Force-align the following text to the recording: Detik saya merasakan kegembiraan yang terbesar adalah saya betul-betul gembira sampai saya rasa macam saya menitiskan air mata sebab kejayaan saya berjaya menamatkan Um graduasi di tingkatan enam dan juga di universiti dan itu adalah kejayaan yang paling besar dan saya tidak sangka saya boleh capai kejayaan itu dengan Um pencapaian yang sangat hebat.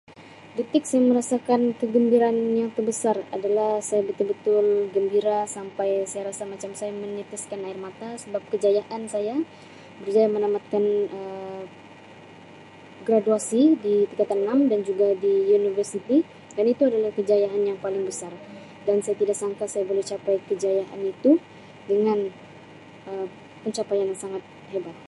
Detik 0.57 0.83
saya 0.89 1.03
merasakan 1.09 1.61
kegembiraan 1.81 2.37
yang 2.59 2.69
terbesar 2.77 3.17
adalah 3.35 3.71
saya 3.89 4.01
betul-betul 4.09 4.65
gembira 4.95 5.37
sampai 5.55 5.89
saya 6.11 6.23
rasa 6.29 6.43
macam 6.53 6.71
saya 6.79 6.89
menitiskan 7.03 7.59
air 7.67 7.79
mata 7.87 8.09
sebab 8.23 8.41
kejayaan 8.51 9.01
saya 9.15 9.35
berjaya 10.03 10.27
menamatkan 10.35 10.83
Um 11.17 11.63
graduasi 13.09 13.63
di 13.85 13.95
tingkatan 14.13 14.39
enam 14.45 14.59
dan 14.71 14.79
juga 14.89 15.07
di 15.25 15.33
universiti 15.59 16.17
dan 16.55 16.65
itu 16.73 16.83
adalah 16.89 17.09
kejayaan 17.17 17.61
yang 17.69 17.79
paling 17.83 18.03
besar 18.09 18.29
dan 18.87 18.97
saya 19.03 19.15
tidak 19.21 19.33
sangka 19.41 19.65
saya 19.73 19.83
boleh 19.91 20.03
capai 20.11 20.35
kejayaan 20.49 21.01
itu 21.13 21.31
dengan 21.91 22.17
Um 23.09 23.25
pencapaian 23.65 24.05
yang 24.11 24.19
sangat 24.23 24.43
hebat. 24.73 24.93